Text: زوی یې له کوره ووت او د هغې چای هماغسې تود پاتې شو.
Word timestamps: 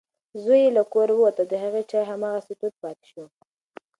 زوی 0.43 0.59
یې 0.65 0.69
له 0.77 0.83
کوره 0.91 1.13
ووت 1.15 1.35
او 1.41 1.47
د 1.51 1.53
هغې 1.63 1.83
چای 1.91 2.03
هماغسې 2.11 2.53
تود 2.59 2.73
پاتې 2.81 3.05
شو. 3.11 3.25